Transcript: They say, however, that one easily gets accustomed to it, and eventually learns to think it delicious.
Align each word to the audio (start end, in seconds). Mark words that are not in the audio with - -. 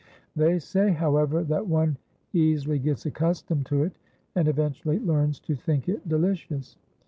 They 0.35 0.57
say, 0.57 0.89
however, 0.93 1.43
that 1.43 1.67
one 1.67 1.95
easily 2.33 2.79
gets 2.79 3.05
accustomed 3.05 3.67
to 3.67 3.83
it, 3.83 3.93
and 4.33 4.47
eventually 4.47 4.97
learns 4.97 5.39
to 5.41 5.55
think 5.55 5.87
it 5.87 6.09
delicious. 6.09 6.75